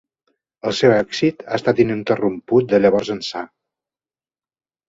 [0.69, 3.47] El seu èxit ha estat ininterromput de llavors ençà.